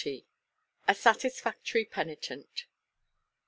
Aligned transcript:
_"XL. 0.19 0.25
"A 0.87 0.95
Satisfactory 0.95 1.85
Penitent." 1.85 2.65